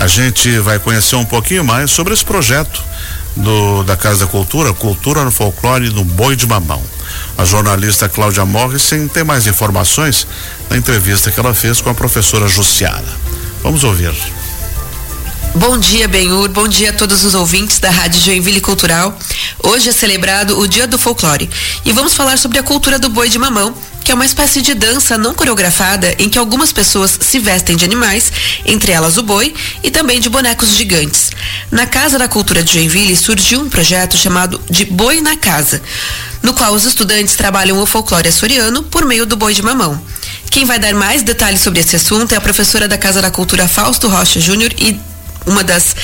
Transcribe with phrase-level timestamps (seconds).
[0.00, 2.82] A gente vai conhecer um pouquinho mais sobre esse projeto
[3.36, 6.82] do, da Casa da Cultura, Cultura no Folclore do Boi de Mamão.
[7.36, 10.26] A jornalista Cláudia Morrison tem mais informações
[10.70, 13.04] na entrevista que ela fez com a professora Jussiara.
[13.62, 14.14] Vamos ouvir.
[15.54, 16.48] Bom dia, Benhur.
[16.48, 19.18] Bom dia a todos os ouvintes da Rádio Joinville Cultural.
[19.64, 21.50] Hoje é celebrado o Dia do Folclore
[21.84, 23.74] e vamos falar sobre a cultura do boi de mamão,
[24.04, 27.84] que é uma espécie de dança não coreografada em que algumas pessoas se vestem de
[27.84, 28.32] animais,
[28.64, 29.52] entre elas o boi,
[29.82, 31.32] e também de bonecos gigantes.
[31.68, 35.82] Na Casa da Cultura de Joinville surgiu um projeto chamado de Boi na Casa,
[36.44, 40.00] no qual os estudantes trabalham o folclore açoriano por meio do boi de mamão.
[40.48, 43.66] Quem vai dar mais detalhes sobre esse assunto é a professora da Casa da Cultura
[43.66, 45.09] Fausto Rocha Júnior e
[45.46, 45.94] uma das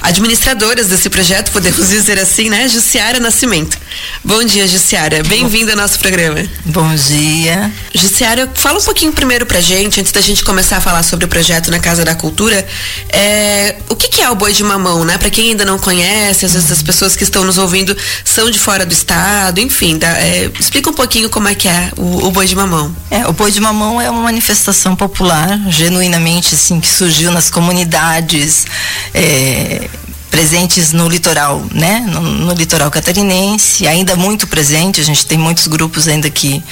[0.00, 2.68] administradoras desse projeto, podemos dizer assim, né?
[2.68, 3.78] Jussiara Nascimento.
[4.22, 5.22] Bom dia, Jussiara.
[5.22, 6.44] Bem-vinda ao nosso programa.
[6.64, 7.72] Bom dia.
[7.94, 11.28] Jussiara, fala um pouquinho primeiro pra gente, antes da gente começar a falar sobre o
[11.28, 12.66] projeto na Casa da Cultura.
[13.08, 15.16] É, o que, que, é o boi de mamão, né?
[15.16, 18.58] Para quem ainda não conhece, às vezes as pessoas que estão nos ouvindo são de
[18.58, 22.30] fora do estado, enfim, dá, é, explica um pouquinho como é que é o, o
[22.30, 22.94] boi de mamão.
[23.10, 28.66] É, o boi de mamão é uma manifestação popular, genuinamente assim, que surgiu nas comunidades
[29.14, 29.88] é,
[30.30, 32.04] presentes no litoral, né?
[32.08, 35.00] No, no, litoral catarinense, ainda muito presente.
[35.00, 36.62] A gente tem muitos grupos ainda que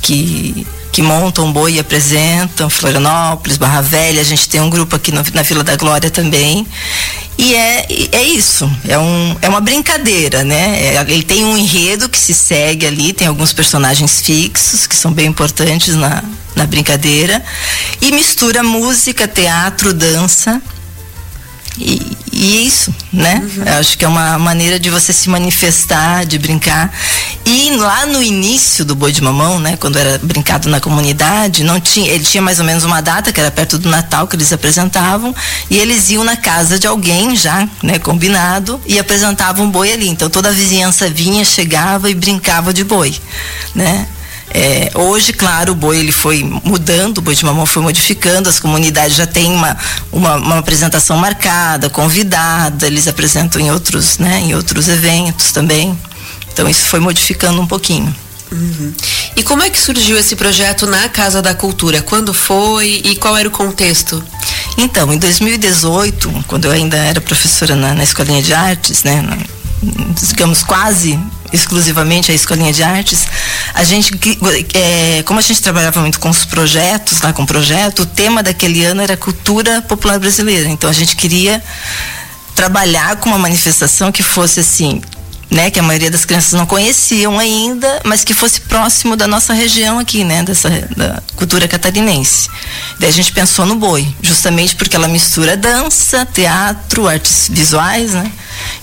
[0.00, 5.12] que que montam boi e apresentam, Florianópolis, Barra Velha, a gente tem um grupo aqui
[5.12, 6.66] no, na Vila da Glória também.
[7.38, 10.94] E é, é isso, é, um, é uma brincadeira, né?
[10.94, 15.12] É, ele tem um enredo que se segue ali, tem alguns personagens fixos que são
[15.12, 16.24] bem importantes na,
[16.56, 17.40] na brincadeira,
[18.02, 20.60] e mistura música, teatro, dança
[21.78, 23.42] e, e é isso, né?
[23.42, 23.64] Uhum.
[23.64, 26.92] Eu acho que é uma maneira de você se manifestar, de brincar.
[27.44, 29.76] E lá no início do Boi de Mamão, né?
[29.76, 33.40] Quando era brincado na comunidade, não tinha, ele tinha mais ou menos uma data, que
[33.40, 35.34] era perto do Natal, que eles apresentavam,
[35.68, 37.98] e eles iam na casa de alguém já, né?
[37.98, 40.08] Combinado, e apresentavam um boi ali.
[40.08, 43.14] Então toda a vizinhança vinha, chegava e brincava de boi,
[43.74, 44.06] né?
[44.52, 48.58] É, hoje, claro, o boi ele foi mudando, o boi de mamão foi modificando, as
[48.58, 49.76] comunidades já têm uma,
[50.10, 55.96] uma, uma, apresentação marcada, convidada, eles apresentam em outros, né, em outros eventos também.
[56.52, 58.12] Então isso foi modificando um pouquinho.
[58.50, 58.92] Uhum.
[59.36, 62.02] E como é que surgiu esse projeto na Casa da Cultura?
[62.02, 64.22] Quando foi e qual era o contexto?
[64.76, 69.38] Então, em 2018, quando eu ainda era professora na, na Escolinha de Artes, né, na,
[70.20, 71.18] digamos quase
[71.52, 73.26] exclusivamente a escolinha de artes,
[73.74, 74.12] a gente,
[74.74, 78.42] é, como a gente trabalhava muito com os projetos, lá com o projeto, o tema
[78.42, 80.68] daquele ano era cultura popular brasileira.
[80.68, 81.62] Então a gente queria
[82.54, 85.00] trabalhar com uma manifestação que fosse assim,
[85.50, 89.52] né, que a maioria das crianças não conheciam ainda, mas que fosse próximo da nossa
[89.52, 92.48] região aqui, né, dessa da cultura catarinense.
[92.98, 98.30] Daí a gente pensou no boi, justamente porque ela mistura dança, teatro, artes visuais, né?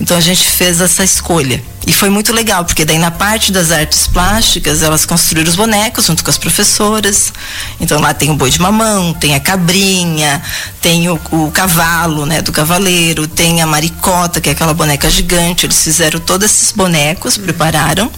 [0.00, 1.62] Então a gente fez essa escolha.
[1.86, 6.06] E foi muito legal, porque daí na parte das artes plásticas, elas construíram os bonecos
[6.06, 7.32] junto com as professoras.
[7.80, 10.42] Então lá tem o boi de mamão, tem a cabrinha,
[10.80, 15.66] tem o, o cavalo, né, do cavaleiro, tem a maricota, que é aquela boneca gigante.
[15.66, 18.10] Eles fizeram todos esses bonecos, prepararam.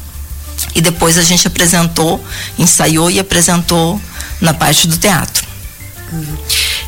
[0.75, 2.25] E depois a gente apresentou,
[2.59, 4.01] ensaiou e apresentou
[4.41, 5.47] na parte do teatro.
[6.13, 6.37] Uhum.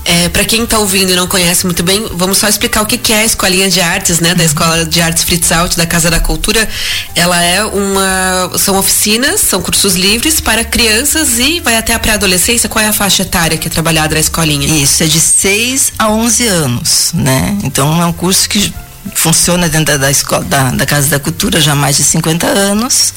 [0.04, 2.96] É, para quem está ouvindo e não conhece muito bem, vamos só explicar o que,
[2.96, 4.34] que é a escolinha de artes, né?
[4.34, 6.66] Da Escola de Artes Fritz Alt, da Casa da Cultura.
[7.14, 8.50] Ela é uma.
[8.58, 12.68] São oficinas, são cursos livres para crianças e vai até a pré-adolescência.
[12.68, 14.66] Qual é a faixa etária que é trabalhada na escolinha?
[14.82, 17.58] Isso, é de 6 a 11 anos, né?
[17.62, 18.72] Então é um curso que
[19.14, 23.12] funciona dentro da, escola, da, da Casa da Cultura já há mais de 50 anos.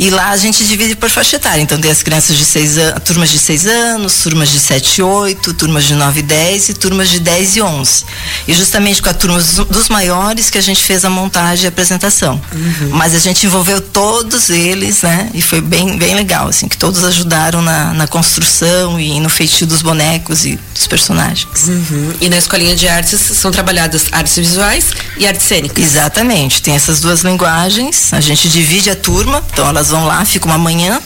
[0.00, 1.60] E lá a gente divide por faixa etária.
[1.60, 5.02] Então tem as crianças de seis anos, turmas de 6 anos, turmas de 7 e
[5.02, 8.04] 8, turmas de 9 e 10 e turmas de 10 e 11.
[8.48, 9.38] E justamente com a turma
[9.68, 12.40] dos maiores que a gente fez a montagem e a apresentação.
[12.52, 12.90] Uhum.
[12.92, 15.28] Mas a gente envolveu todos eles, né?
[15.34, 19.66] E foi bem, bem legal, assim, que todos ajudaram na, na construção e no feitio
[19.66, 21.66] dos bonecos e dos personagens.
[21.66, 22.14] Uhum.
[22.20, 24.86] E na escolinha de artes são trabalhadas artes visuais
[25.18, 25.84] e artes cênicas.
[25.84, 28.12] Exatamente, tem essas duas linguagens.
[28.12, 31.00] A gente divide a turma, então elas vão lá, ficam uma manhã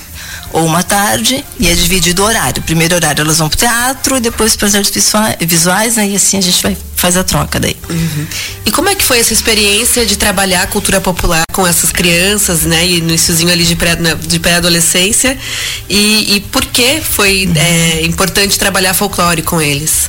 [0.53, 2.63] ou uma tarde e é dividido o horário.
[2.63, 6.09] Primeiro horário elas vão pro teatro e depois para as artes visuais, né?
[6.09, 7.77] E assim a gente vai faz a troca daí.
[7.91, 8.27] Uhum.
[8.65, 12.63] E como é que foi essa experiência de trabalhar a cultura popular com essas crianças,
[12.63, 12.87] né?
[12.87, 15.37] E no iníciozinho ali de pré, de pré-adolescência
[15.89, 17.55] e, e por que foi uhum.
[17.57, 20.09] é, importante trabalhar folclore com eles?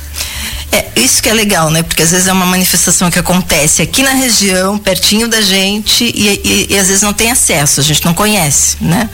[0.76, 1.82] É, isso que é legal, né?
[1.82, 6.40] Porque às vezes é uma manifestação que acontece aqui na região, pertinho da gente, e,
[6.44, 9.08] e, e às vezes não tem acesso, a gente não conhece, né?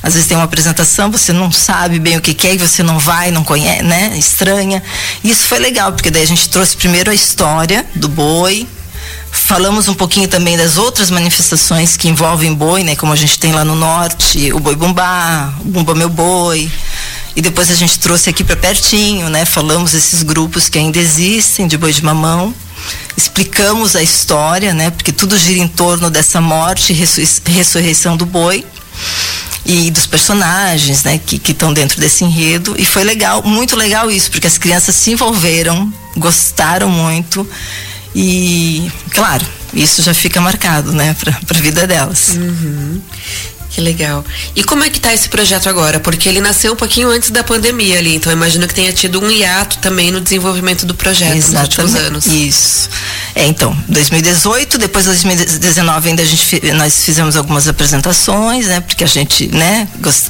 [0.00, 2.84] Às vezes tem uma apresentação, você não sabe bem o que, que é e você
[2.84, 4.16] não vai, não conhece, né?
[4.16, 4.80] Estranha.
[5.24, 8.64] E isso foi legal, porque daí a gente trouxe primeiro a história do boi,
[9.32, 12.94] falamos um pouquinho também das outras manifestações que envolvem boi, né?
[12.94, 16.70] Como a gente tem lá no norte, o boi bumbá, o bumba meu boi.
[17.38, 19.44] E depois a gente trouxe aqui para pertinho, né?
[19.44, 22.52] Falamos esses grupos que ainda existem de boi de mamão.
[23.16, 24.90] Explicamos a história, né?
[24.90, 28.66] Porque tudo gira em torno dessa morte e ressurreição do boi
[29.64, 32.74] e dos personagens, né, que estão dentro desse enredo.
[32.76, 37.48] E foi legal, muito legal isso, porque as crianças se envolveram, gostaram muito
[38.16, 42.30] e, claro, isso já fica marcado, né, para a vida delas.
[42.30, 43.00] Uhum.
[43.78, 44.24] Que legal.
[44.56, 46.00] E como é que está esse projeto agora?
[46.00, 49.30] Porque ele nasceu um pouquinho antes da pandemia ali, então imagino que tenha tido um
[49.30, 51.78] hiato também no desenvolvimento do projeto Exatamente.
[51.78, 52.26] nos últimos anos.
[52.26, 52.90] Isso.
[53.36, 58.80] É, então, 2018, depois de 2019 ainda a gente nós fizemos algumas apresentações, né?
[58.80, 60.26] Porque a gente, né, gost...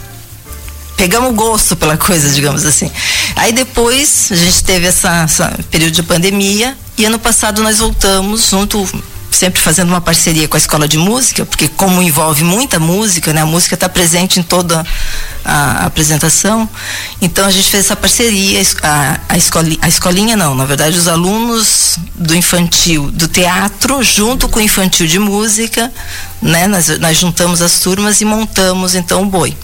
[0.95, 2.93] pegamos gosto pela coisa, digamos assim.
[3.35, 8.51] Aí depois a gente teve essa, essa período de pandemia e ano passado nós voltamos
[8.51, 8.87] junto
[9.39, 13.43] sempre fazendo uma parceria com a escola de música, porque como envolve muita música, né,
[13.43, 14.85] a música está presente em toda
[15.45, 16.69] a, apresentação.
[17.23, 21.07] Então a gente fez essa parceria, a, a, escolinha, a escolinha não, na verdade os
[21.07, 25.93] alunos do infantil do teatro, junto com o infantil de música,
[26.43, 29.57] né, nós, nós juntamos as turmas e montamos então o boi.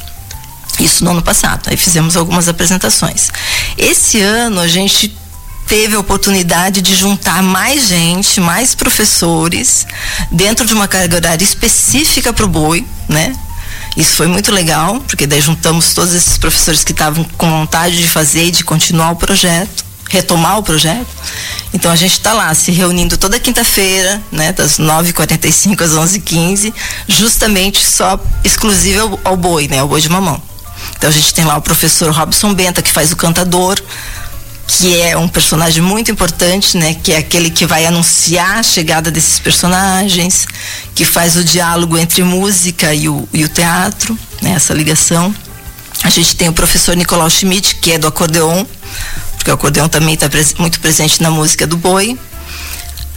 [0.78, 1.68] Isso no ano passado.
[1.68, 3.30] Aí fizemos algumas apresentações.
[3.76, 5.16] Esse ano a gente
[5.66, 9.86] teve a oportunidade de juntar mais gente, mais professores,
[10.30, 13.34] dentro de uma carga horária específica para o boi, né?
[13.96, 18.08] Isso foi muito legal, porque daí juntamos todos esses professores que estavam com vontade de
[18.08, 21.06] fazer e de continuar o projeto, retomar o projeto.
[21.72, 26.72] Então a gente está lá se reunindo toda quinta-feira, né, das 9h45 às 11h15,
[27.08, 30.42] justamente só exclusivo ao, ao boi, né, ao boi de mamão.
[30.96, 33.80] Então a gente tem lá o professor Robson Benta, que faz o cantador,
[34.66, 36.94] que é um personagem muito importante, né?
[36.94, 40.46] Que é aquele que vai anunciar a chegada desses personagens,
[40.94, 44.52] que faz o diálogo entre música e o, e o teatro, né?
[44.52, 45.34] Essa ligação.
[46.02, 48.64] A gente tem o professor Nicolau Schmidt, que é do acordeon,
[49.36, 50.28] porque o acordeon também está
[50.58, 52.18] muito presente na música do boi.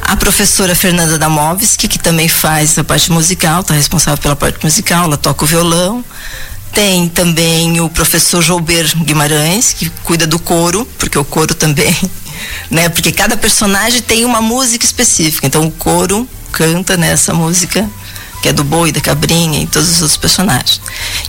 [0.02, 5.06] A professora Fernanda Damovski, que também faz a parte musical, está responsável pela parte musical,
[5.06, 6.04] ela toca o violão.
[6.78, 11.92] Tem também o professor Joubert Guimarães, que cuida do coro, porque o coro também,
[12.70, 12.88] né?
[12.88, 15.48] Porque cada personagem tem uma música específica.
[15.48, 17.90] Então o coro canta nessa música,
[18.44, 20.80] que é do boi, da cabrinha e todos os outros personagens.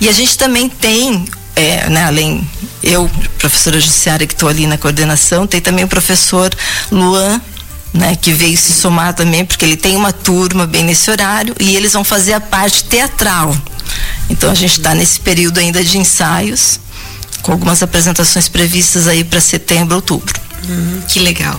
[0.03, 1.25] E a gente também tem,
[1.57, 2.47] é, né, além
[2.83, 6.55] eu, professora Jussiara, que estou ali na coordenação, tem também o professor
[6.93, 7.41] Luan
[7.95, 11.75] né, que veio se somar também, porque ele tem uma turma bem nesse horário e
[11.75, 13.57] eles vão fazer a parte teatral.
[14.29, 16.79] Então a gente está nesse período ainda de ensaios,
[17.43, 20.39] com algumas apresentações previstas aí para setembro, outubro.
[20.69, 21.59] Hum, que legal.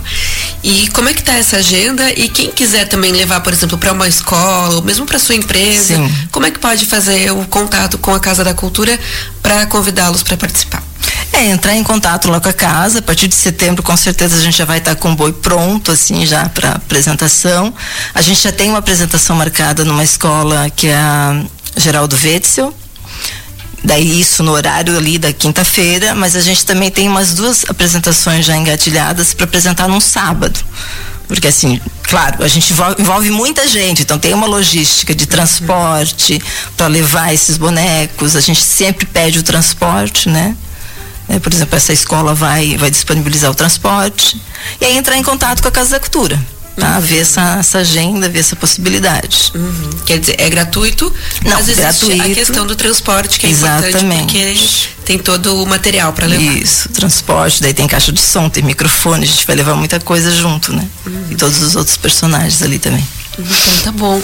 [0.63, 2.12] E como é que está essa agenda?
[2.12, 5.95] E quem quiser também levar, por exemplo, para uma escola, ou mesmo para sua empresa,
[5.95, 6.13] Sim.
[6.31, 9.00] como é que pode fazer o contato com a Casa da Cultura
[9.42, 10.83] para convidá-los para participar?
[11.31, 13.00] É, entrar em contato lá com a casa.
[13.00, 15.92] A partir de setembro, com certeza, a gente já vai estar com o boi pronto,
[15.92, 17.74] assim, já para apresentação.
[18.13, 21.44] A gente já tem uma apresentação marcada numa escola que é a
[21.79, 22.73] Geraldo Wetzel.
[23.83, 28.45] Daí isso no horário ali da quinta-feira, mas a gente também tem umas duas apresentações
[28.45, 30.59] já engatilhadas para apresentar num sábado.
[31.27, 36.42] Porque assim, claro, a gente envolve muita gente, então tem uma logística de transporte
[36.75, 40.56] para levar esses bonecos, a gente sempre pede o transporte, né?
[41.30, 44.42] É, por exemplo, essa escola vai, vai disponibilizar o transporte
[44.81, 46.39] e aí entrar em contato com a Casa da Cultura
[46.80, 47.00] tá?
[47.00, 49.52] Ver essa, essa agenda, ver essa possibilidade.
[49.56, 49.90] Uhum.
[50.06, 52.21] Quer dizer, é gratuito, Não, mas gratuito.
[52.21, 53.98] a questão do transporte que é Exatamente.
[53.98, 56.57] importante porque tem todo o material para levar.
[56.57, 60.31] Isso, transporte, daí tem caixa de som, tem microfone, a gente vai levar muita coisa
[60.31, 60.88] junto, né?
[61.06, 61.26] Uhum.
[61.31, 63.06] E todos os outros personagens ali também.
[63.38, 64.21] Então tá bom.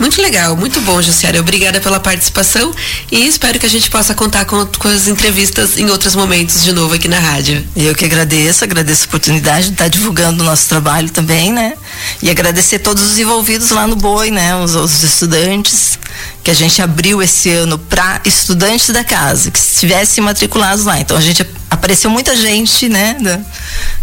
[0.00, 1.38] Muito legal, muito bom, Jussiara.
[1.38, 2.72] Obrigada pela participação
[3.12, 6.72] e espero que a gente possa contar com, com as entrevistas em outros momentos de
[6.72, 7.62] novo aqui na rádio.
[7.76, 11.74] Eu que agradeço, agradeço a oportunidade de estar divulgando o nosso trabalho também, né?
[12.22, 14.56] E agradecer todos os envolvidos lá no Boi, né?
[14.56, 15.98] Os, os estudantes
[16.42, 20.98] que a gente abriu esse ano para estudantes da casa que estivessem matriculados lá.
[20.98, 23.44] Então a gente apareceu muita gente, né?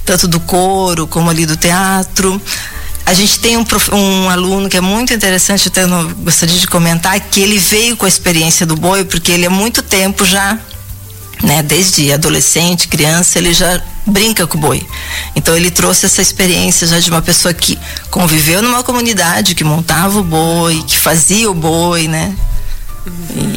[0.06, 2.40] Tanto do coro como ali do teatro.
[3.08, 7.18] A gente tem um, um aluno que é muito interessante, até eu gostaria de comentar,
[7.18, 10.60] que ele veio com a experiência do boi, porque ele há muito tempo já,
[11.42, 14.86] né, desde adolescente, criança, ele já brinca com o boi.
[15.38, 17.80] Então ele trouxe essa experiência já de uma pessoa que
[18.12, 22.36] conviveu numa comunidade, que montava o boi, que fazia o boi, né?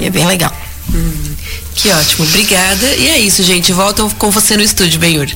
[0.00, 0.56] E é bem legal.
[0.94, 1.34] Hum,
[1.74, 2.86] que ótimo, obrigada.
[2.94, 3.72] E é isso, gente.
[3.72, 5.28] Volto com você no estúdio, Benhur.